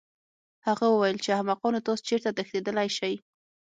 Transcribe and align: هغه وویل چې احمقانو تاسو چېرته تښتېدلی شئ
هغه 0.67 0.85
وویل 0.89 1.17
چې 1.23 1.35
احمقانو 1.37 1.83
تاسو 1.87 2.03
چېرته 2.09 2.29
تښتېدلی 2.37 2.89
شئ 2.97 3.13